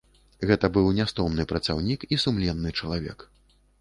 Гэта 0.51 0.69
быў 0.77 0.87
нястомны 0.99 1.45
працаўнік 1.51 2.07
і 2.17 2.19
сумленны 2.25 2.69
чалавек. 2.81 3.19